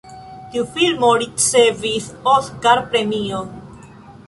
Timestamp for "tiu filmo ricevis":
0.53-2.09